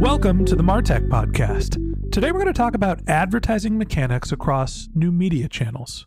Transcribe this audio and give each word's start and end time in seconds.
Welcome 0.00 0.44
to 0.46 0.56
the 0.56 0.62
Martech 0.62 1.08
Podcast. 1.08 1.78
Today 2.10 2.32
we're 2.32 2.40
going 2.40 2.52
to 2.52 2.58
talk 2.58 2.74
about 2.74 3.00
advertising 3.08 3.78
mechanics 3.78 4.32
across 4.32 4.88
new 4.94 5.12
media 5.12 5.48
channels. 5.48 6.06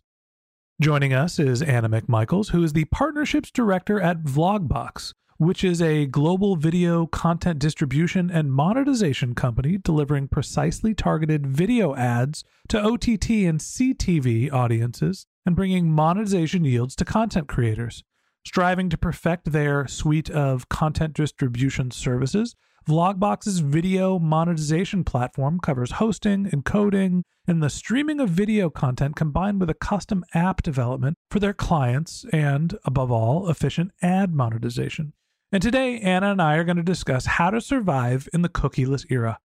Joining 0.81 1.13
us 1.13 1.39
is 1.39 1.61
Anna 1.61 1.89
McMichaels, 1.89 2.52
who 2.52 2.63
is 2.63 2.73
the 2.73 2.85
Partnerships 2.85 3.49
Director 3.49 3.99
at 4.02 4.23
Vlogbox, 4.23 5.13
which 5.38 5.63
is 5.63 5.81
a 5.81 6.05
global 6.05 6.58
video 6.58 7.08
content 7.08 7.59
distribution 7.59 8.30
and 8.30 8.52
monetization 8.52 9.33
company 9.33 9.77
delivering 9.77 10.27
precisely 10.27 10.93
targeted 10.93 11.47
video 11.47 11.95
ads 11.95 12.43
to 12.67 12.80
OTT 12.80 13.30
and 13.30 13.59
CTV 13.61 14.52
audiences 14.52 15.27
and 15.45 15.55
bringing 15.55 15.89
monetization 15.89 16.65
yields 16.65 16.95
to 16.97 17.05
content 17.05 17.47
creators. 17.47 18.03
Striving 18.45 18.89
to 18.89 18.97
perfect 18.97 19.52
their 19.52 19.88
suite 19.88 20.30
of 20.30 20.69
content 20.69 21.13
distribution 21.13 21.89
services, 21.91 22.55
Vlogbox's 22.88 23.59
video 23.59 24.17
monetization 24.17 25.03
platform 25.03 25.59
covers 25.59 25.91
hosting, 25.91 26.45
encoding, 26.45 27.23
and 27.45 27.61
the 27.61 27.69
streaming 27.69 28.21
of 28.21 28.30
video 28.30 28.69
content 28.69 29.17
combined 29.17 29.59
with 29.59 29.69
a 29.69 29.73
custom 29.73 30.23
app 30.33 30.61
development 30.61 31.17
for 31.30 31.41
their 31.41 31.53
clients 31.53 32.25
and, 32.31 32.77
above 32.85 33.11
all, 33.11 33.49
efficient 33.49 33.91
ad 34.02 34.33
monetization. 34.33 35.11
And 35.52 35.61
today, 35.61 35.99
Anna 35.99 36.31
and 36.31 36.41
I 36.41 36.55
are 36.55 36.63
going 36.63 36.77
to 36.77 36.83
discuss 36.83 37.25
how 37.25 37.49
to 37.49 37.59
survive 37.59 38.30
in 38.33 38.42
the 38.42 38.48
cookieless 38.48 39.05
era. 39.09 39.39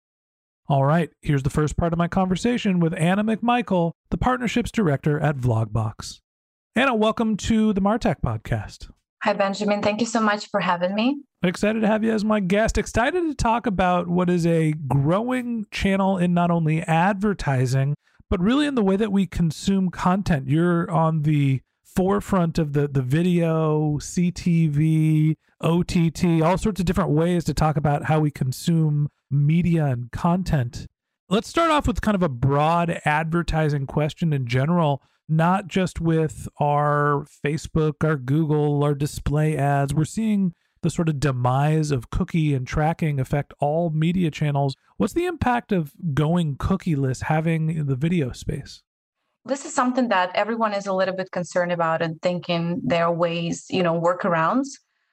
All 0.68 0.86
right, 0.86 1.10
here's 1.22 1.42
the 1.42 1.50
first 1.50 1.76
part 1.78 1.94
of 1.94 1.98
my 1.98 2.08
conversation 2.08 2.80
with 2.80 2.94
Anna 2.94 3.24
McMichael, 3.24 3.94
the 4.12 4.20
Partnerships 4.20 4.70
Director 4.70 5.20
at 5.20 5.38
Vlogbox. 5.38 6.20
Anna, 6.76 6.94
welcome 6.94 7.38
to 7.38 7.74
the 7.74 7.82
Martech 7.82 8.22
Podcast. 8.22 8.92
Hi, 9.24 9.34
Benjamin. 9.34 9.84
Thank 9.84 10.00
you 10.00 10.08
so 10.08 10.20
much 10.20 10.50
for 10.50 10.60
having 10.60 10.96
me. 10.96 11.22
Excited 11.44 11.82
to 11.82 11.88
have 11.88 12.04
you 12.04 12.12
as 12.12 12.26
my 12.26 12.40
guest. 12.40 12.80
Excited 12.80 13.22
to 13.22 13.36
talk 13.36 13.68
about 13.68 14.08
what 14.08 14.32
is 14.32 14.48
a 14.48 14.74
growing 14.88 15.68
channel 15.70 16.18
in 16.18 16.34
not 16.34 16.50
only 16.50 16.82
advertising, 16.82 17.94
but 18.32 18.40
really 18.40 18.66
in 18.66 18.74
the 18.74 18.84
way 18.84 18.96
that 18.96 19.12
we 19.12 19.28
consume 19.28 19.90
content. 19.90 20.48
You're 20.48 20.90
on 20.90 21.22
the 21.22 21.62
forefront 21.84 22.58
of 22.58 22.74
the, 22.74 22.88
the 22.88 23.04
video, 23.04 23.98
CTV, 23.98 25.36
OTT, 25.62 26.42
all 26.42 26.58
sorts 26.58 26.80
of 26.80 26.88
different 26.88 27.12
ways 27.12 27.44
to 27.44 27.54
talk 27.54 27.78
about 27.78 28.06
how 28.06 28.20
we 28.20 28.32
consume 28.32 29.08
media 29.30 29.86
and 29.86 30.12
content. 30.12 30.88
Let's 31.30 31.48
start 31.48 31.70
off 31.70 31.86
with 31.86 32.02
kind 32.02 32.16
of 32.16 32.24
a 32.24 32.30
broad 32.30 33.00
advertising 33.06 33.86
question 33.86 34.34
in 34.34 34.48
general 34.48 35.04
not 35.32 35.68
just 35.68 36.02
with 36.02 36.48
our 36.60 37.26
Facebook, 37.44 38.04
our 38.04 38.18
Google, 38.18 38.84
our 38.84 38.94
display 38.94 39.56
ads. 39.58 39.94
We're 39.94 40.06
seeing 40.06 40.54
the 40.82 40.90
sort 40.90 41.10
of 41.10 41.20
demise 41.20 41.92
of 41.92 42.10
cookie 42.10 42.54
and 42.54 42.68
tracking 42.68 43.20
affect 43.20 43.54
all 43.60 43.92
media 43.92 44.30
channels. 44.30 44.76
What's 44.98 45.14
the 45.14 45.26
impact 45.26 45.72
of 45.72 45.94
going 46.14 46.58
cookieless 46.58 47.24
having 47.24 47.86
the 47.86 47.96
video 47.96 48.32
space? 48.32 48.84
This 49.46 49.66
is 49.66 49.74
something 49.74 50.10
that 50.10 50.32
everyone 50.36 50.74
is 50.74 50.86
a 50.86 50.94
little 50.94 51.16
bit 51.16 51.32
concerned 51.32 51.72
about 51.72 52.02
and 52.02 52.22
thinking 52.22 52.82
there 52.84 53.06
are 53.06 53.14
ways, 53.14 53.66
you 53.70 53.84
know, 53.84 54.00
workarounds. 54.00 54.68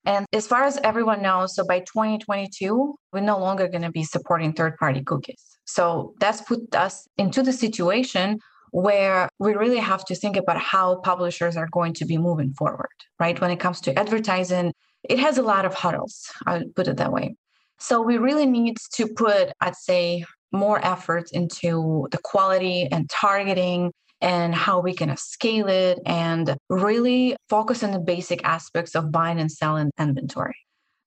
And 0.04 0.26
as 0.32 0.46
far 0.46 0.64
as 0.64 0.78
everyone 0.84 1.22
knows, 1.22 1.54
so 1.54 1.64
by 1.64 1.80
2022, 1.80 2.94
we're 3.12 3.20
no 3.20 3.38
longer 3.38 3.68
going 3.68 3.82
to 3.82 3.90
be 3.90 4.04
supporting 4.04 4.52
third 4.52 4.76
party 4.78 5.02
cookies. 5.02 5.42
So 5.66 6.14
that's 6.18 6.40
put 6.40 6.74
us 6.74 7.06
into 7.18 7.42
the 7.42 7.52
situation 7.52 8.38
where 8.70 9.28
we 9.38 9.54
really 9.54 9.78
have 9.78 10.04
to 10.06 10.14
think 10.14 10.36
about 10.36 10.60
how 10.60 10.96
publishers 10.96 11.56
are 11.56 11.68
going 11.72 11.92
to 11.94 12.04
be 12.04 12.18
moving 12.18 12.52
forward, 12.54 12.88
right? 13.18 13.40
When 13.40 13.50
it 13.50 13.60
comes 13.60 13.80
to 13.82 13.98
advertising, 13.98 14.72
it 15.08 15.18
has 15.18 15.38
a 15.38 15.42
lot 15.42 15.64
of 15.64 15.74
hurdles, 15.74 16.30
I'll 16.46 16.64
put 16.74 16.88
it 16.88 16.96
that 16.96 17.12
way. 17.12 17.36
So 17.78 18.02
we 18.02 18.18
really 18.18 18.46
need 18.46 18.76
to 18.94 19.06
put, 19.06 19.52
I'd 19.60 19.76
say, 19.76 20.24
more 20.52 20.84
effort 20.84 21.30
into 21.32 22.08
the 22.10 22.18
quality 22.18 22.88
and 22.90 23.08
targeting 23.08 23.92
and 24.20 24.54
how 24.54 24.80
we 24.80 24.94
can 24.94 25.16
scale 25.16 25.68
it 25.68 26.00
and 26.04 26.56
really 26.68 27.36
focus 27.48 27.84
on 27.84 27.92
the 27.92 28.00
basic 28.00 28.44
aspects 28.44 28.96
of 28.96 29.12
buying 29.12 29.38
and 29.38 29.52
selling 29.52 29.90
inventory. 29.98 30.56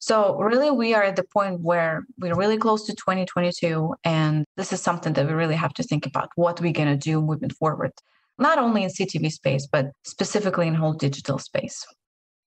So, 0.02 0.36
really, 0.40 0.72
we 0.72 0.96
are 0.96 1.04
at 1.04 1.16
the 1.16 1.24
point 1.24 1.62
where 1.62 2.04
we're 2.18 2.34
really 2.34 2.58
close 2.58 2.88
to 2.88 2.94
2022. 2.94 3.94
And 4.04 4.46
this 4.58 4.74
is 4.74 4.82
something 4.82 5.14
that 5.14 5.28
we 5.28 5.34
really 5.34 5.56
have 5.56 5.76
to 5.76 5.84
think 5.84 6.08
about 6.08 6.30
what 6.36 6.60
we're 6.60 6.74
going 6.74 6.88
to 6.88 6.98
do 6.98 7.22
moving 7.22 7.52
forward, 7.52 7.92
not 8.40 8.58
only 8.58 8.84
in 8.84 8.90
CTV 8.90 9.32
space, 9.32 9.68
but 9.72 9.92
specifically 10.04 10.68
in 10.68 10.74
whole 10.74 10.94
digital 10.94 11.38
space. 11.38 11.86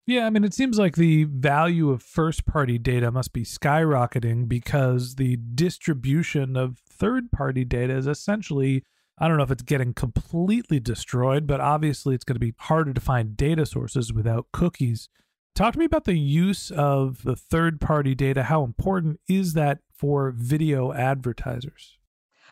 Yeah, 0.05 0.27
I 0.27 0.31
mean, 0.31 0.43
it 0.43 0.53
seems 0.53 0.81
like 0.81 0.97
the 0.97 1.25
value 1.25 1.91
of 1.91 2.03
first 2.03 2.45
party 2.45 2.77
data 2.77 3.13
must 3.13 3.33
be 3.33 3.45
skyrocketing 3.45 4.49
because 4.49 5.15
the 5.15 5.39
distribution 5.55 6.57
of 6.57 6.79
third 6.91 7.31
party 7.31 7.65
data 7.65 7.97
is 7.97 8.09
essentially, 8.09 8.83
I 9.17 9.29
don't 9.29 9.37
know 9.37 9.45
if 9.45 9.53
it's 9.53 9.63
getting 9.63 9.95
completely 9.95 10.81
destroyed, 10.81 11.47
but 11.47 11.61
obviously 11.61 12.17
it's 12.17 12.25
going 12.25 12.35
to 12.35 12.41
be 12.41 12.55
harder 12.59 12.93
to 12.93 13.01
find 13.01 13.37
data 13.37 13.65
sources 13.65 14.13
without 14.13 14.49
cookies. 14.53 15.09
Talk 15.55 15.75
to 15.75 15.79
me 15.79 15.85
about 15.85 16.05
the 16.05 16.19
use 16.19 16.73
of 16.73 17.23
the 17.23 17.37
third 17.37 17.81
party 17.81 18.17
data. 18.17 18.43
How 18.43 18.65
important 18.65 19.21
is 19.29 19.53
that 19.53 19.79
for 19.89 20.33
video 20.33 20.93
advertisers? 20.93 21.97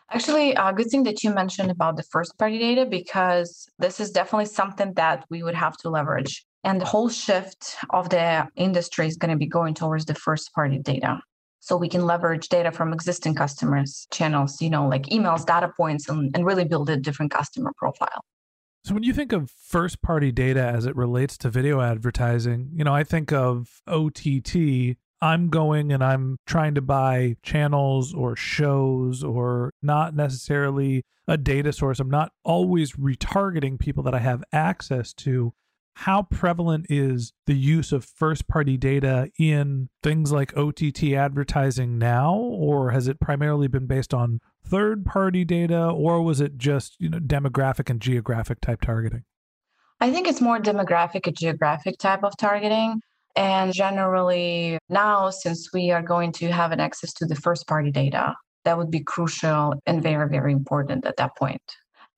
Actually, 0.09 0.53
a 0.53 0.71
good 0.71 0.89
thing 0.89 1.03
that 1.03 1.21
you 1.21 1.33
mentioned 1.33 1.69
about 1.69 1.97
the 1.97 2.03
first 2.03 2.37
party 2.37 2.59
data 2.59 2.85
because 2.85 3.67
this 3.77 3.99
is 3.99 4.11
definitely 4.11 4.45
something 4.45 4.93
that 4.93 5.25
we 5.29 5.43
would 5.43 5.55
have 5.55 5.75
to 5.77 5.89
leverage. 5.89 6.45
And 6.63 6.79
the 6.79 6.85
whole 6.85 7.09
shift 7.09 7.75
of 7.89 8.07
the 8.07 8.47
industry 8.55 9.07
is 9.07 9.17
going 9.17 9.31
to 9.31 9.37
be 9.37 9.47
going 9.47 9.73
towards 9.73 10.05
the 10.05 10.15
first 10.15 10.53
party 10.53 10.79
data. 10.79 11.19
So 11.59 11.75
we 11.75 11.89
can 11.89 12.05
leverage 12.05 12.47
data 12.47 12.71
from 12.71 12.93
existing 12.93 13.35
customers, 13.35 14.07
channels, 14.13 14.61
you 14.61 14.69
know, 14.69 14.87
like 14.87 15.07
emails, 15.07 15.45
data 15.45 15.73
points, 15.75 16.07
and, 16.07 16.33
and 16.33 16.45
really 16.45 16.63
build 16.63 16.89
a 16.89 16.95
different 16.95 17.33
customer 17.33 17.73
profile. 17.75 18.23
So 18.85 18.93
when 18.93 19.03
you 19.03 19.13
think 19.13 19.31
of 19.31 19.49
first 19.49 20.01
party 20.01 20.31
data 20.33 20.61
as 20.61 20.85
it 20.85 20.95
relates 20.95 21.37
to 21.37 21.49
video 21.49 21.79
advertising, 21.79 22.71
you 22.73 22.83
know, 22.83 22.93
I 22.93 23.05
think 23.05 23.31
of 23.31 23.81
OTT. 23.87 24.97
I'm 25.21 25.47
going 25.47 25.93
and 25.93 26.03
I'm 26.03 26.37
trying 26.45 26.75
to 26.75 26.81
buy 26.81 27.37
channels 27.43 28.13
or 28.13 28.35
shows 28.35 29.23
or 29.23 29.71
not 29.81 30.13
necessarily 30.13 31.05
a 31.29 31.37
data 31.37 31.71
source. 31.71 32.01
I'm 32.01 32.09
not 32.09 32.33
always 32.43 32.93
retargeting 32.93 33.79
people 33.79 34.03
that 34.03 34.13
I 34.13 34.19
have 34.19 34.43
access 34.51 35.13
to. 35.13 35.53
How 35.95 36.23
prevalent 36.23 36.87
is 36.89 37.33
the 37.45 37.53
use 37.53 37.91
of 37.91 38.03
first 38.03 38.47
party 38.47 38.77
data 38.77 39.29
in 39.39 39.89
things 40.01 40.31
like 40.31 40.57
OTT 40.57 41.13
advertising 41.13 41.97
now, 41.97 42.33
or 42.35 42.91
has 42.91 43.07
it 43.07 43.19
primarily 43.19 43.67
been 43.67 43.85
based 43.85 44.13
on 44.13 44.39
third 44.65 45.05
party 45.05 45.45
data 45.45 45.89
or 45.89 46.21
was 46.21 46.39
it 46.39 46.57
just 46.57 46.95
you 46.97 47.09
know 47.09 47.19
demographic 47.19 47.89
and 47.89 47.99
geographic 48.01 48.61
type 48.61 48.79
targeting 48.79 49.25
I 50.03 50.11
think 50.11 50.27
it's 50.27 50.41
more 50.41 50.59
demographic 50.59 51.27
and 51.27 51.37
geographic 51.37 51.97
type 51.97 52.25
of 52.25 52.35
targeting. 52.35 52.99
And 53.37 53.73
generally, 53.73 54.77
now, 54.89 55.29
since 55.29 55.71
we 55.73 55.91
are 55.91 56.01
going 56.01 56.33
to 56.33 56.51
have 56.51 56.73
an 56.73 56.81
access 56.81 57.13
to 57.13 57.25
the 57.25 57.35
first 57.35 57.67
party 57.67 57.89
data, 57.89 58.35
that 58.65 58.77
would 58.77 58.91
be 58.91 58.99
crucial 58.99 59.75
and 59.85 60.03
very, 60.03 60.27
very 60.27 60.51
important 60.51 61.05
at 61.05 61.15
that 61.17 61.37
point. 61.37 61.61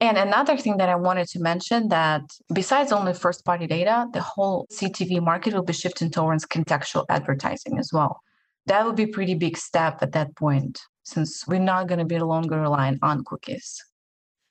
And 0.02 0.18
another 0.18 0.58
thing 0.58 0.78
that 0.78 0.90
I 0.90 0.96
wanted 0.96 1.28
to 1.30 1.40
mention 1.40 1.88
that 1.88 2.22
besides 2.54 2.92
only 2.92 3.14
first 3.14 3.46
party 3.46 3.66
data, 3.66 4.08
the 4.12 4.22
whole 4.22 4.68
CTV 4.72 5.22
market 5.22 5.54
will 5.54 5.64
be 5.64 5.74
shifting 5.74 6.12
towards 6.12 6.46
contextual 6.46 7.06
advertising 7.10 7.80
as 7.80 7.92
well. 7.94 8.20
That 8.66 8.86
would 8.86 8.96
be 8.96 9.04
a 9.04 9.08
pretty 9.08 9.36
big 9.36 9.58
step 9.58 10.00
at 10.02 10.12
that 10.12 10.36
point, 10.36 10.82
since 11.04 11.48
we're 11.48 11.60
not 11.60 11.88
going 11.88 12.00
to 12.00 12.06
be 12.06 12.20
longer 12.20 12.60
relying 12.60 13.00
on 13.02 13.24
cookies. 13.24 13.82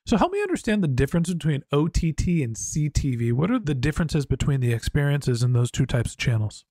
So 0.07 0.17
help 0.17 0.33
me 0.33 0.43
understand 0.43 0.83
the 0.83 0.89
difference 0.89 1.33
between 1.33 1.63
OTT 1.73 2.43
and 2.43 2.57
CTV. 2.57 3.33
What 3.33 3.51
are 3.51 3.59
the 3.59 3.75
differences 3.75 4.27
between 4.27 4.61
the 4.61 4.73
experiences 4.73 5.43
in 5.43 5.53
those 5.53 5.71
two 5.71 5.87
types 5.87 6.13
of 6.13 6.19
channels? 6.19 6.65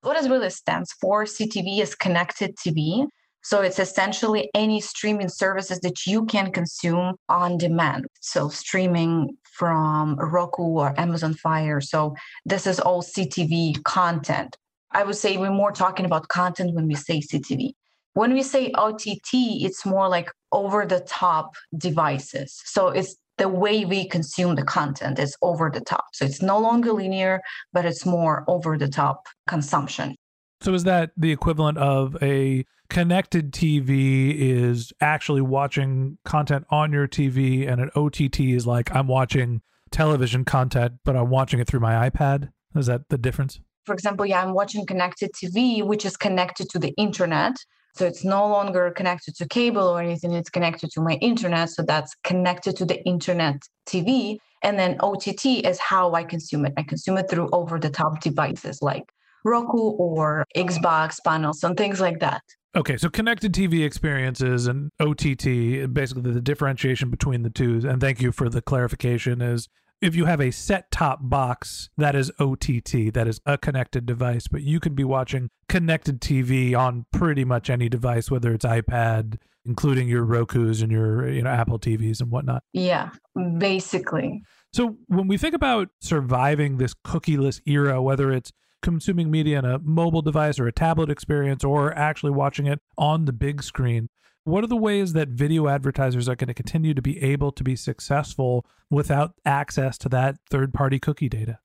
What 0.00 0.22
it 0.22 0.28
really 0.28 0.50
stands 0.50 0.92
for, 0.92 1.24
CTV 1.24 1.80
is 1.80 1.94
connected 1.94 2.56
TV. 2.56 3.06
So 3.42 3.60
it's 3.60 3.78
essentially 3.78 4.50
any 4.54 4.80
streaming 4.80 5.28
services 5.28 5.80
that 5.80 6.06
you 6.06 6.24
can 6.26 6.52
consume 6.52 7.16
on 7.28 7.58
demand. 7.58 8.06
So 8.20 8.48
streaming 8.48 9.36
from 9.52 10.16
Roku 10.16 10.62
or 10.62 10.98
Amazon 10.98 11.34
Fire. 11.34 11.80
So 11.80 12.14
this 12.44 12.66
is 12.66 12.80
all 12.80 13.02
CTV 13.02 13.82
content. 13.84 14.56
I 14.92 15.04
would 15.04 15.16
say 15.16 15.36
we're 15.36 15.50
more 15.50 15.72
talking 15.72 16.06
about 16.06 16.28
content 16.28 16.74
when 16.74 16.86
we 16.86 16.94
say 16.94 17.20
CTV. 17.20 17.72
When 18.14 18.34
we 18.34 18.42
say 18.42 18.70
OTT, 18.74 19.32
it's 19.32 19.86
more 19.86 20.08
like 20.08 20.30
over 20.52 20.84
the 20.84 21.00
top 21.00 21.54
devices. 21.76 22.60
So 22.64 22.88
it's 22.88 23.16
the 23.38 23.48
way 23.48 23.84
we 23.84 24.06
consume 24.06 24.54
the 24.54 24.64
content 24.64 25.18
is 25.18 25.34
over 25.40 25.70
the 25.70 25.80
top. 25.80 26.04
So 26.12 26.24
it's 26.26 26.42
no 26.42 26.58
longer 26.58 26.92
linear, 26.92 27.40
but 27.72 27.86
it's 27.86 28.04
more 28.04 28.44
over 28.46 28.76
the 28.76 28.88
top 28.88 29.26
consumption. 29.48 30.14
So 30.62 30.72
is 30.74 30.84
that 30.84 31.10
the 31.16 31.32
equivalent 31.32 31.76
of 31.78 32.16
a 32.22 32.64
connected 32.88 33.52
TV 33.52 34.32
is 34.38 34.92
actually 35.00 35.40
watching 35.40 36.18
content 36.24 36.66
on 36.70 36.92
your 36.92 37.08
TV 37.08 37.68
and 37.68 37.80
an 37.80 37.90
OTT 37.96 38.38
is 38.38 38.64
like 38.64 38.94
I'm 38.94 39.08
watching 39.08 39.62
television 39.90 40.44
content 40.44 40.94
but 41.04 41.16
I'm 41.16 41.30
watching 41.30 41.58
it 41.58 41.66
through 41.66 41.80
my 41.80 42.08
iPad? 42.08 42.50
Is 42.76 42.86
that 42.86 43.08
the 43.08 43.18
difference? 43.18 43.58
For 43.86 43.92
example, 43.92 44.24
yeah, 44.24 44.40
I'm 44.40 44.54
watching 44.54 44.86
connected 44.86 45.32
TV 45.32 45.84
which 45.84 46.06
is 46.06 46.16
connected 46.16 46.68
to 46.70 46.78
the 46.78 46.94
internet. 46.96 47.56
So 47.96 48.06
it's 48.06 48.24
no 48.24 48.46
longer 48.46 48.92
connected 48.92 49.34
to 49.36 49.48
cable 49.48 49.88
or 49.88 50.00
anything, 50.00 50.32
it's 50.32 50.48
connected 50.48 50.92
to 50.92 51.00
my 51.00 51.14
internet. 51.14 51.70
So 51.70 51.82
that's 51.82 52.14
connected 52.22 52.76
to 52.76 52.84
the 52.84 53.02
internet 53.04 53.60
TV. 53.86 54.38
And 54.62 54.78
then 54.78 54.96
OTT 55.00 55.66
is 55.66 55.80
how 55.80 56.14
I 56.14 56.22
consume 56.22 56.66
it. 56.66 56.72
I 56.76 56.84
consume 56.84 57.18
it 57.18 57.28
through 57.28 57.50
over 57.52 57.80
the 57.80 57.90
top 57.90 58.20
devices 58.20 58.80
like 58.80 59.12
Roku 59.44 59.78
or 59.78 60.44
Xbox 60.56 61.16
panels 61.24 61.62
and 61.64 61.76
things 61.76 62.00
like 62.00 62.20
that. 62.20 62.42
Okay, 62.74 62.96
so 62.96 63.10
connected 63.10 63.52
TV 63.52 63.84
experiences 63.84 64.66
and 64.66 64.90
OTT, 64.98 65.92
basically 65.92 66.32
the 66.32 66.40
differentiation 66.40 67.10
between 67.10 67.42
the 67.42 67.50
two, 67.50 67.82
and 67.86 68.00
thank 68.00 68.22
you 68.22 68.32
for 68.32 68.48
the 68.48 68.62
clarification, 68.62 69.42
is 69.42 69.68
if 70.00 70.16
you 70.16 70.24
have 70.24 70.40
a 70.40 70.50
set 70.50 70.90
top 70.90 71.20
box, 71.22 71.90
that 71.98 72.16
is 72.16 72.32
OTT, 72.40 73.12
that 73.12 73.28
is 73.28 73.40
a 73.44 73.58
connected 73.58 74.06
device, 74.06 74.48
but 74.48 74.62
you 74.62 74.80
can 74.80 74.94
be 74.94 75.04
watching 75.04 75.50
connected 75.68 76.20
TV 76.20 76.76
on 76.76 77.06
pretty 77.12 77.44
much 77.44 77.70
any 77.70 77.88
device, 77.88 78.30
whether 78.30 78.52
it's 78.52 78.64
iPad, 78.64 79.36
including 79.64 80.08
your 80.08 80.24
Roku's 80.24 80.82
and 80.82 80.90
your 80.90 81.28
you 81.28 81.42
know 81.42 81.50
Apple 81.50 81.78
TVs 81.78 82.20
and 82.20 82.30
whatnot. 82.30 82.64
Yeah, 82.72 83.10
basically. 83.58 84.42
So 84.72 84.96
when 85.06 85.28
we 85.28 85.36
think 85.36 85.54
about 85.54 85.90
surviving 86.00 86.78
this 86.78 86.94
cookieless 86.94 87.60
era, 87.66 88.02
whether 88.02 88.32
it's 88.32 88.52
consuming 88.82 89.30
media 89.30 89.58
on 89.58 89.64
a 89.64 89.78
mobile 89.78 90.22
device 90.22 90.58
or 90.58 90.66
a 90.66 90.72
tablet 90.72 91.08
experience 91.10 91.64
or 91.64 91.96
actually 91.96 92.32
watching 92.32 92.66
it 92.66 92.80
on 92.98 93.24
the 93.24 93.32
big 93.32 93.62
screen, 93.62 94.08
what 94.44 94.64
are 94.64 94.68
the 94.68 94.76
ways 94.76 95.12
that 95.12 95.28
video 95.28 95.68
advertisers 95.68 96.28
are 96.28 96.34
going 96.34 96.48
to 96.48 96.54
continue 96.54 96.94
to 96.94 97.02
be 97.02 97.22
able 97.22 97.52
to 97.52 97.62
be 97.62 97.76
successful 97.76 98.66
without 98.90 99.34
access 99.44 99.96
to 99.98 100.08
that 100.08 100.36
third 100.50 100.74
party 100.74 100.98
cookie 100.98 101.28
data? 101.28 101.58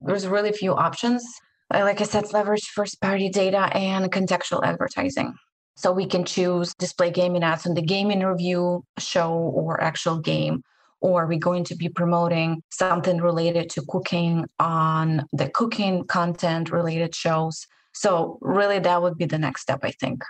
There's 0.00 0.26
really 0.26 0.52
few 0.52 0.74
options. 0.74 1.24
Like 1.72 2.00
I 2.00 2.04
said, 2.04 2.32
leverage 2.32 2.64
first 2.74 3.00
party 3.00 3.28
data 3.30 3.74
and 3.76 4.10
contextual 4.12 4.62
advertising. 4.62 5.34
So 5.76 5.92
we 5.92 6.06
can 6.06 6.24
choose 6.24 6.74
display 6.74 7.10
gaming 7.10 7.42
ads 7.42 7.66
on 7.66 7.74
the 7.74 7.82
gaming 7.82 8.20
review 8.20 8.84
show 8.98 9.32
or 9.32 9.80
actual 9.80 10.18
game, 10.18 10.62
or 11.00 11.24
are 11.24 11.26
we're 11.26 11.38
going 11.38 11.64
to 11.64 11.76
be 11.76 11.88
promoting 11.88 12.62
something 12.70 13.18
related 13.18 13.70
to 13.70 13.82
cooking 13.88 14.46
on 14.58 15.26
the 15.32 15.48
cooking 15.48 16.04
content 16.06 16.70
related 16.70 17.14
shows. 17.14 17.66
So, 17.94 18.38
really, 18.40 18.78
that 18.78 19.02
would 19.02 19.16
be 19.16 19.24
the 19.24 19.38
next 19.38 19.62
step, 19.62 19.80
I 19.82 19.90
think. 19.90 20.22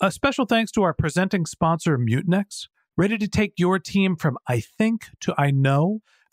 A 0.00 0.10
special 0.10 0.44
thanks 0.44 0.70
to 0.72 0.82
our 0.82 0.92
presenting 0.92 1.46
sponsor, 1.46 1.98
Mutinex. 1.98 2.68
Ready 2.96 3.18
to 3.18 3.28
take 3.28 3.52
your 3.56 3.78
team 3.78 4.16
from 4.16 4.38
I 4.48 4.60
think 4.60 5.06
to 5.20 5.34
I 5.38 5.50
know? 5.50 6.00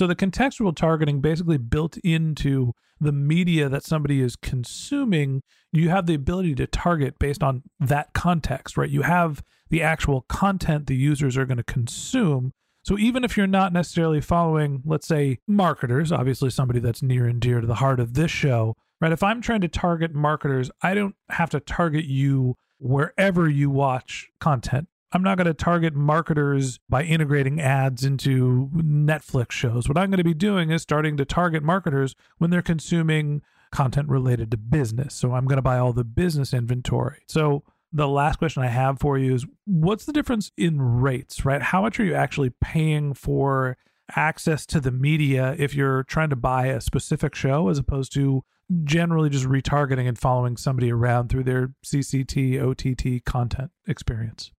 So 0.00 0.06
the 0.06 0.16
contextual 0.16 0.74
targeting 0.74 1.20
basically 1.20 1.58
built 1.58 1.98
into 1.98 2.72
the 2.98 3.12
media 3.12 3.68
that 3.68 3.84
somebody 3.84 4.22
is 4.22 4.34
consuming, 4.34 5.42
you 5.72 5.90
have 5.90 6.06
the 6.06 6.14
ability 6.14 6.54
to 6.54 6.66
target 6.66 7.18
based 7.18 7.42
on 7.42 7.64
that 7.80 8.14
context, 8.14 8.78
right? 8.78 8.88
You 8.88 9.02
have 9.02 9.42
the 9.68 9.82
actual 9.82 10.22
content 10.22 10.86
the 10.86 10.96
users 10.96 11.36
are 11.36 11.44
going 11.44 11.58
to 11.58 11.62
consume. 11.62 12.54
So 12.82 12.96
even 12.96 13.24
if 13.24 13.36
you're 13.36 13.46
not 13.46 13.74
necessarily 13.74 14.22
following, 14.22 14.80
let's 14.86 15.06
say, 15.06 15.40
marketers, 15.46 16.12
obviously 16.12 16.48
somebody 16.48 16.80
that's 16.80 17.02
near 17.02 17.26
and 17.26 17.38
dear 17.38 17.60
to 17.60 17.66
the 17.66 17.74
heart 17.74 18.00
of 18.00 18.14
this 18.14 18.30
show, 18.30 18.76
right? 19.02 19.12
If 19.12 19.22
I'm 19.22 19.42
trying 19.42 19.60
to 19.60 19.68
target 19.68 20.14
marketers, 20.14 20.70
I 20.82 20.94
don't 20.94 21.14
have 21.28 21.50
to 21.50 21.60
target 21.60 22.06
you 22.06 22.56
wherever 22.78 23.50
you 23.50 23.68
watch 23.68 24.30
content. 24.40 24.88
I'm 25.12 25.22
not 25.22 25.36
going 25.36 25.46
to 25.46 25.54
target 25.54 25.94
marketers 25.94 26.78
by 26.88 27.02
integrating 27.02 27.60
ads 27.60 28.04
into 28.04 28.70
Netflix 28.76 29.50
shows. 29.50 29.88
What 29.88 29.98
I'm 29.98 30.10
going 30.10 30.18
to 30.18 30.24
be 30.24 30.34
doing 30.34 30.70
is 30.70 30.82
starting 30.82 31.16
to 31.16 31.24
target 31.24 31.64
marketers 31.64 32.14
when 32.38 32.50
they're 32.50 32.62
consuming 32.62 33.42
content 33.72 34.08
related 34.08 34.52
to 34.52 34.56
business. 34.56 35.14
So 35.14 35.32
I'm 35.32 35.46
going 35.46 35.56
to 35.56 35.62
buy 35.62 35.78
all 35.78 35.92
the 35.92 36.04
business 36.04 36.54
inventory. 36.54 37.22
So 37.26 37.64
the 37.92 38.06
last 38.06 38.38
question 38.38 38.62
I 38.62 38.68
have 38.68 39.00
for 39.00 39.18
you 39.18 39.34
is 39.34 39.46
what's 39.64 40.04
the 40.04 40.12
difference 40.12 40.52
in 40.56 40.80
rates, 40.80 41.44
right? 41.44 41.62
How 41.62 41.82
much 41.82 41.98
are 41.98 42.04
you 42.04 42.14
actually 42.14 42.50
paying 42.60 43.14
for 43.14 43.76
access 44.14 44.64
to 44.66 44.80
the 44.80 44.92
media 44.92 45.56
if 45.58 45.74
you're 45.74 46.04
trying 46.04 46.30
to 46.30 46.36
buy 46.36 46.66
a 46.66 46.80
specific 46.80 47.34
show 47.34 47.68
as 47.68 47.78
opposed 47.78 48.12
to 48.14 48.44
generally 48.84 49.28
just 49.28 49.46
retargeting 49.46 50.06
and 50.06 50.18
following 50.18 50.56
somebody 50.56 50.92
around 50.92 51.28
through 51.28 51.44
their 51.44 51.72
CCT, 51.84 52.60
OTT 52.60 53.24
content 53.24 53.72
experience? 53.88 54.52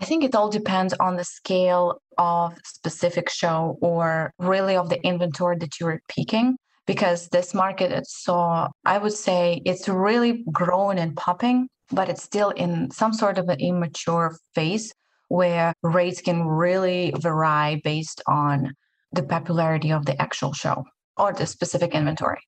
I 0.00 0.04
think 0.04 0.24
it 0.24 0.34
all 0.34 0.50
depends 0.50 0.92
on 1.00 1.16
the 1.16 1.24
scale 1.24 2.00
of 2.18 2.58
specific 2.64 3.30
show 3.30 3.78
or 3.80 4.32
really 4.38 4.76
of 4.76 4.90
the 4.90 5.02
inventory 5.06 5.56
that 5.58 5.80
you're 5.80 6.00
picking 6.08 6.56
because 6.86 7.28
this 7.28 7.54
market 7.54 8.06
so 8.06 8.68
I 8.84 8.98
would 8.98 9.12
say 9.12 9.62
it's 9.64 9.88
really 9.88 10.44
growing 10.52 10.98
and 10.98 11.16
popping, 11.16 11.68
but 11.90 12.08
it's 12.08 12.22
still 12.22 12.50
in 12.50 12.90
some 12.90 13.12
sort 13.12 13.38
of 13.38 13.48
an 13.48 13.58
immature 13.60 14.36
phase 14.54 14.92
where 15.28 15.72
rates 15.82 16.20
can 16.20 16.44
really 16.46 17.12
vary 17.18 17.80
based 17.82 18.22
on 18.28 18.74
the 19.12 19.22
popularity 19.22 19.92
of 19.92 20.06
the 20.06 20.20
actual 20.20 20.52
show 20.52 20.84
or 21.16 21.32
the 21.32 21.46
specific 21.46 21.92
inventory. 21.94 22.40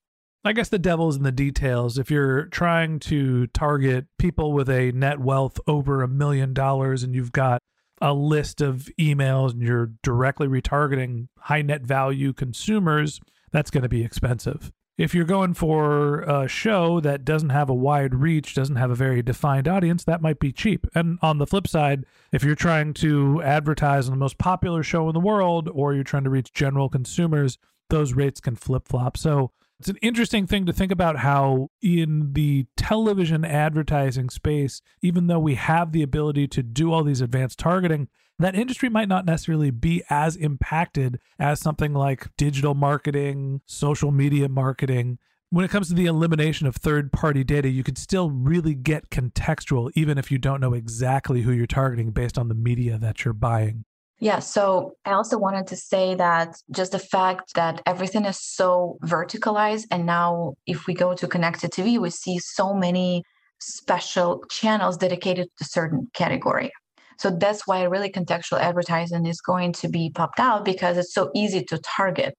I 0.45 0.53
guess 0.53 0.69
the 0.69 0.79
devil's 0.79 1.17
in 1.17 1.25
the 1.25 1.33
details. 1.33 1.99
If 1.99 2.11
you're 2.11 2.45
trying 2.47 3.01
to 3.01 3.49
target 3.49 4.07
people 4.19 4.53
with 4.53 4.71
a 4.71 4.93
net 4.93 5.19
wealth 5.19 5.59
over 5.67 6.03
a 6.03 6.09
million 6.09 6.55
dollars 6.55 7.03
and 7.03 7.15
you've 7.15 7.33
got 7.33 7.61
a 8.01 8.15
list 8.15 8.61
of 8.61 8.89
emails 9.01 9.51
and 9.51 9.63
you're 9.63 9.93
directly 10.03 10.47
retargeting 10.47 11.27
high 11.39 11.63
net 11.63 11.83
value 11.83 12.33
consumers, 12.33 13.21
that's 13.51 13.71
going 13.71 13.83
to 13.83 13.89
be 13.89 14.05
expensive. 14.05 14.71
If 14.97 15.15
you're 15.15 15.25
going 15.25 15.55
for 15.55 16.23
a 16.23 16.49
show 16.49 17.01
that 17.01 17.25
doesn't 17.25 17.51
have 17.51 17.69
a 17.69 17.75
wide 17.75 18.15
reach, 18.15 18.55
doesn't 18.55 18.77
have 18.77 18.91
a 18.91 18.97
very 18.97 19.23
defined 19.23 19.69
audience, 19.69 20.05
that 20.05 20.23
might 20.23 20.41
be 20.41 20.53
cheap. 20.53 20.87
And 20.95 21.19
on 21.23 21.39
the 21.39 21.47
flip 21.47 21.69
side, 21.69 22.05
if 22.33 22.43
you're 22.43 22.57
trying 22.57 22.95
to 22.95 23.43
advertise 23.43 24.09
on 24.09 24.13
the 24.13 24.19
most 24.19 24.39
popular 24.39 24.83
show 24.83 25.09
in 25.09 25.15
the 25.15 25.21
world 25.21 25.69
or 25.73 25.95
you're 25.95 26.05
trying 26.05 26.25
to 26.25 26.31
reach 26.31 26.53
general 26.53 26.89
consumers, 26.89 27.59
those 27.91 28.13
rates 28.13 28.41
can 28.41 28.57
flip 28.57 28.89
flop. 28.89 29.17
So 29.17 29.53
it's 29.79 29.89
an 29.89 29.97
interesting 30.03 30.47
thing 30.47 30.67
to 30.67 30.73
think 30.73 30.91
about 30.91 31.19
how, 31.19 31.71
in 31.81 32.33
the 32.33 32.67
television 32.77 33.45
advertising 33.45 34.29
space, 34.29 34.83
even 35.03 35.29
though 35.29 35.39
we 35.39 35.55
have 35.55 35.93
the 35.93 36.03
ability 36.03 36.49
to 36.49 36.63
do 36.63 36.93
all 36.93 37.05
these 37.05 37.21
advanced 37.21 37.61
targeting, 37.61 38.09
that 38.41 38.57
industry 38.57 38.89
might 38.89 39.09
not 39.09 39.25
necessarily 39.25 39.71
be 39.71 40.03
as 40.11 40.35
impacted 40.37 41.21
as 41.39 41.61
something 41.61 41.95
like 41.95 42.27
digital 42.37 42.75
marketing, 42.75 43.61
social 43.67 44.11
media 44.11 44.49
marketing. 44.49 45.19
When 45.51 45.65
it 45.65 45.71
comes 45.71 45.89
to 45.89 45.95
the 45.95 46.07
elimination 46.07 46.67
of 46.67 46.77
third 46.77 47.13
party 47.13 47.45
data, 47.45 47.69
you 47.69 47.85
could 47.85 47.99
still 47.99 48.31
really 48.31 48.75
get 48.75 49.11
contextual, 49.11 49.91
even 49.95 50.19
if 50.19 50.31
you 50.31 50.39
don't 50.39 50.61
know 50.61 50.75
exactly 50.75 51.43
who 51.43 51.53
you're 51.53 51.67
targeting 51.67 52.11
based 52.11 52.37
on 52.37 52.49
the 52.49 52.55
media 52.55 52.99
that 52.99 53.25
you're 53.25 53.33
buying. 53.33 53.85
Yeah, 54.21 54.41
so 54.41 54.97
I 55.05 55.13
also 55.13 55.39
wanted 55.39 55.69
to 55.69 55.77
say 55.77 56.17
that 56.17 56.57
just 56.73 56.93
the 56.93 56.99
fact 56.99 57.55
that 57.55 57.81
everything 57.87 58.25
is 58.25 58.41
so 58.41 58.99
verticalized, 59.05 59.87
and 59.93 60.07
now 60.07 60.55
if 60.67 60.87
we 60.89 60.95
go 60.95 61.15
to 61.15 61.29
connected 61.29 61.71
TV, 61.71 61.99
we 61.99 62.11
see 62.11 62.39
so 62.39 62.75
many 62.75 63.23
special 63.61 64.43
channels 64.51 64.97
dedicated 64.97 65.49
to 65.59 65.65
certain 65.65 66.09
category. 66.15 66.73
So 67.19 67.31
that's 67.31 67.67
why 67.67 67.83
really 67.83 68.11
contextual 68.11 68.61
advertising 68.61 69.27
is 69.27 69.41
going 69.41 69.73
to 69.75 69.89
be 69.89 70.11
popped 70.11 70.39
out 70.41 70.65
because 70.65 70.97
it's 70.97 71.15
so 71.15 71.31
easy 71.35 71.63
to 71.65 71.79
target 71.79 72.35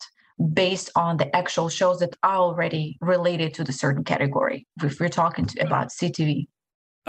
based 0.54 0.90
on 0.96 1.18
the 1.18 1.34
actual 1.36 1.68
shows 1.68 2.00
that 2.00 2.16
are 2.24 2.38
already 2.38 2.98
related 3.02 3.54
to 3.56 3.64
the 3.64 3.74
certain 3.74 4.06
category. 4.06 4.66
If 4.82 5.00
we're 5.00 5.10
talking 5.10 5.46
to, 5.46 5.56
mm-hmm. 5.56 5.68
about 5.68 5.90
CTV. 5.90 6.48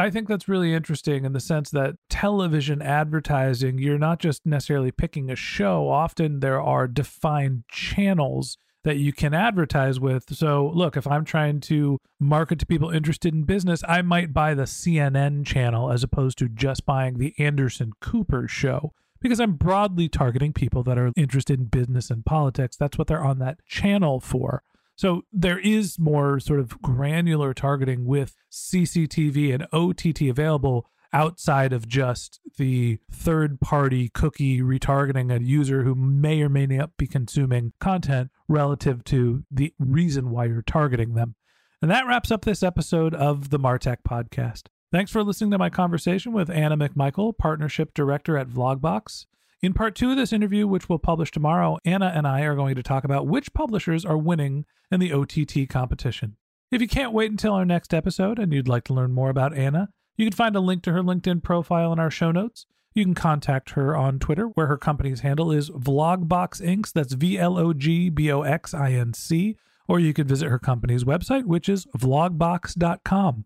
I 0.01 0.11
think 0.11 0.29
that's 0.29 0.49
really 0.49 0.73
interesting 0.73 1.25
in 1.25 1.33
the 1.33 1.41
sense 1.41 1.71
that 1.71 1.97
television 2.09 2.81
advertising, 2.81 3.79
you're 3.79 3.99
not 3.99 4.19
just 4.19 4.47
necessarily 4.47 4.91
picking 4.91 5.31
a 5.31 5.37
show. 5.37 5.91
Often 5.91 6.41
there 6.41 6.61
are 6.61 6.89
defined 6.89 7.65
channels 7.69 8.57
that 8.83 8.97
you 8.97 9.13
can 9.13 9.35
advertise 9.35 10.01
with. 10.01 10.35
So, 10.35 10.71
look, 10.75 10.97
if 10.97 11.07
I'm 11.07 11.27
trying 11.27 11.61
to 11.61 11.99
market 12.19 12.59
to 12.61 12.67
people 12.67 12.89
interested 12.89 13.35
in 13.35 13.43
business, 13.43 13.83
I 13.87 14.01
might 14.01 14.33
buy 14.33 14.55
the 14.55 14.63
CNN 14.63 15.45
channel 15.45 15.93
as 15.93 16.03
opposed 16.03 16.39
to 16.39 16.49
just 16.49 16.87
buying 16.87 17.19
the 17.19 17.35
Anderson 17.39 17.93
Cooper 18.01 18.49
show 18.49 18.95
because 19.21 19.39
I'm 19.39 19.53
broadly 19.53 20.09
targeting 20.09 20.55
people 20.55 20.83
that 20.85 20.97
are 20.97 21.13
interested 21.15 21.61
in 21.61 21.67
business 21.67 22.11
and 22.11 22.25
politics. 22.25 22.75
That's 22.75 22.97
what 22.97 23.07
they're 23.07 23.23
on 23.23 23.39
that 23.41 23.59
channel 23.67 24.19
for. 24.19 24.63
So 25.01 25.23
there 25.33 25.59
is 25.59 25.99
more 25.99 26.39
sort 26.41 26.61
of 26.61 26.83
granular 26.83 27.55
targeting 27.55 28.05
with 28.05 28.37
CCTV 28.53 29.55
and 29.55 29.67
OTT 29.73 30.29
available 30.29 30.91
outside 31.11 31.73
of 31.73 31.89
just 31.89 32.39
the 32.59 32.99
third 33.11 33.63
party 33.63 34.11
cookie 34.11 34.61
retargeting 34.61 35.35
a 35.35 35.43
user 35.43 35.85
who 35.85 35.95
may 35.95 36.43
or 36.43 36.51
may 36.51 36.67
not 36.67 36.99
be 36.99 37.07
consuming 37.07 37.73
content 37.81 38.29
relative 38.47 39.03
to 39.05 39.43
the 39.51 39.73
reason 39.79 40.29
why 40.29 40.45
you're 40.45 40.61
targeting 40.61 41.15
them. 41.15 41.35
And 41.81 41.91
that 41.91 42.07
wraps 42.07 42.31
up 42.31 42.45
this 42.45 42.63
episode 42.63 43.15
of 43.15 43.49
the 43.49 43.59
Martech 43.59 44.03
podcast. 44.07 44.65
Thanks 44.93 45.11
for 45.11 45.25
listening 45.25 45.53
to 45.53 45.59
my 45.59 45.71
conversation 45.71 46.35
with 46.35 46.51
Anna 46.51 46.77
McMichael, 46.77 47.39
Partnership 47.39 47.95
Director 47.95 48.37
at 48.37 48.51
Vlogbox. 48.51 49.25
In 49.63 49.75
part 49.75 49.95
two 49.95 50.11
of 50.11 50.17
this 50.17 50.33
interview, 50.33 50.67
which 50.67 50.89
we'll 50.89 50.99
publish 50.99 51.31
tomorrow, 51.31 51.77
Anna 51.85 52.11
and 52.15 52.27
I 52.27 52.43
are 52.43 52.55
going 52.55 52.77
to 52.77 52.83
talk 52.83 53.05
about 53.05 53.27
which 53.27 53.53
publishers 53.53 54.07
are 54.07 54.17
winning 54.17 54.65
in 54.91 55.01
the 55.01 55.13
OTT 55.13 55.69
competition. 55.69 56.37
If 56.71 56.81
you 56.81 56.89
can't 56.89 57.13
wait 57.13 57.31
until 57.31 57.53
our 57.53 57.67
next 57.67 57.93
episode 57.93 58.39
and 58.39 58.55
you'd 58.55 58.69
like 58.69 58.85
to 58.85 58.95
learn 58.95 59.13
more 59.13 59.29
about 59.29 59.55
Anna, 59.55 59.91
you 60.17 60.25
can 60.25 60.33
find 60.33 60.57
a 60.57 60.61
link 60.61 60.83
to 60.85 60.93
her 60.93 61.03
LinkedIn 61.03 61.43
profile 61.43 61.93
in 61.93 61.99
our 61.99 62.11
show 62.11 62.33
notes. 62.33 62.65
You 62.95 63.05
can 63.05 63.15
contact 63.15 63.71
her 63.71 63.95
on 63.95 64.19
Twitter, 64.19 64.47
where 64.47 64.67
her 64.67 64.79
company's 64.79 65.21
handle 65.21 65.53
is 65.53 65.69
Vlogbox 65.71 66.63
Inc. 66.63 66.93
That's 66.93 67.13
V 67.13 67.39
L 67.39 67.59
O 67.59 67.75
G 67.75 68.09
B 68.09 68.33
O 68.33 68.43
X 68.43 68.73
I 68.73 68.93
N 68.93 69.13
C. 69.13 69.57
Or 69.87 70.01
you 70.01 70.15
can 70.15 70.27
visit 70.27 70.49
her 70.49 70.59
company's 70.59 71.05
website, 71.05 71.45
which 71.45 71.69
is 71.69 71.87
vlogbox.com. 71.99 73.45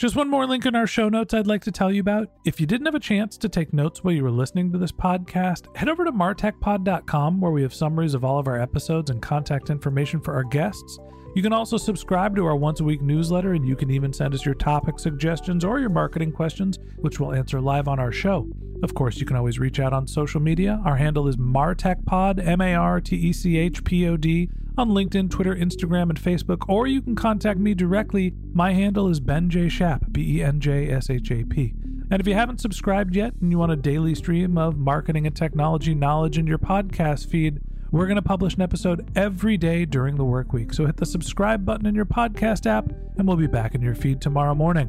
Just 0.00 0.16
one 0.16 0.30
more 0.30 0.46
link 0.46 0.64
in 0.64 0.74
our 0.74 0.86
show 0.86 1.10
notes 1.10 1.34
I'd 1.34 1.46
like 1.46 1.62
to 1.64 1.70
tell 1.70 1.92
you 1.92 2.00
about. 2.00 2.30
If 2.46 2.58
you 2.58 2.66
didn't 2.66 2.86
have 2.86 2.94
a 2.94 2.98
chance 2.98 3.36
to 3.36 3.50
take 3.50 3.74
notes 3.74 4.02
while 4.02 4.14
you 4.14 4.22
were 4.22 4.30
listening 4.30 4.72
to 4.72 4.78
this 4.78 4.92
podcast, 4.92 5.76
head 5.76 5.90
over 5.90 6.06
to 6.06 6.10
martechpod.com 6.10 7.38
where 7.38 7.52
we 7.52 7.60
have 7.60 7.74
summaries 7.74 8.14
of 8.14 8.24
all 8.24 8.38
of 8.38 8.48
our 8.48 8.58
episodes 8.58 9.10
and 9.10 9.20
contact 9.20 9.68
information 9.68 10.18
for 10.18 10.32
our 10.32 10.44
guests. 10.44 10.98
You 11.34 11.42
can 11.42 11.52
also 11.52 11.76
subscribe 11.76 12.34
to 12.36 12.46
our 12.46 12.56
once 12.56 12.80
a 12.80 12.84
week 12.84 13.02
newsletter, 13.02 13.52
and 13.52 13.68
you 13.68 13.76
can 13.76 13.90
even 13.90 14.10
send 14.10 14.32
us 14.32 14.46
your 14.46 14.54
topic 14.54 14.98
suggestions 14.98 15.66
or 15.66 15.80
your 15.80 15.90
marketing 15.90 16.32
questions, 16.32 16.78
which 16.96 17.20
we'll 17.20 17.34
answer 17.34 17.60
live 17.60 17.86
on 17.86 18.00
our 18.00 18.10
show. 18.10 18.48
Of 18.82 18.94
course, 18.94 19.18
you 19.18 19.26
can 19.26 19.36
always 19.36 19.58
reach 19.58 19.80
out 19.80 19.92
on 19.92 20.06
social 20.06 20.40
media. 20.40 20.80
Our 20.82 20.96
handle 20.96 21.28
is 21.28 21.36
MartechPod, 21.36 22.42
M 22.42 22.62
A 22.62 22.74
R 22.74 23.02
T 23.02 23.16
E 23.16 23.34
C 23.34 23.58
H 23.58 23.84
P 23.84 24.08
O 24.08 24.16
D, 24.16 24.48
on 24.80 24.88
LinkedIn, 24.88 25.30
Twitter, 25.30 25.54
Instagram, 25.54 26.08
and 26.08 26.18
Facebook, 26.18 26.64
or 26.66 26.86
you 26.86 27.02
can 27.02 27.14
contact 27.14 27.60
me 27.60 27.74
directly. 27.74 28.32
My 28.54 28.72
handle 28.72 29.10
is 29.10 29.20
Ben 29.20 29.50
J. 29.50 29.68
Shap, 29.68 30.04
B 30.10 30.38
E 30.38 30.42
N 30.42 30.58
J 30.58 30.90
S 30.90 31.10
H 31.10 31.30
A 31.30 31.44
P. 31.44 31.74
And 32.10 32.18
if 32.18 32.26
you 32.26 32.32
haven't 32.32 32.62
subscribed 32.62 33.14
yet 33.14 33.34
and 33.42 33.52
you 33.52 33.58
want 33.58 33.72
a 33.72 33.76
daily 33.76 34.14
stream 34.14 34.56
of 34.56 34.78
marketing 34.78 35.26
and 35.26 35.36
technology 35.36 35.94
knowledge 35.94 36.38
in 36.38 36.46
your 36.46 36.58
podcast 36.58 37.28
feed, 37.28 37.60
we're 37.90 38.06
going 38.06 38.16
to 38.16 38.22
publish 38.22 38.54
an 38.54 38.62
episode 38.62 39.10
every 39.14 39.58
day 39.58 39.84
during 39.84 40.16
the 40.16 40.24
work 40.24 40.54
week. 40.54 40.72
So 40.72 40.86
hit 40.86 40.96
the 40.96 41.04
subscribe 41.04 41.66
button 41.66 41.84
in 41.84 41.94
your 41.94 42.06
podcast 42.06 42.64
app, 42.64 42.90
and 43.18 43.28
we'll 43.28 43.36
be 43.36 43.46
back 43.46 43.74
in 43.74 43.82
your 43.82 43.94
feed 43.94 44.22
tomorrow 44.22 44.54
morning. 44.54 44.88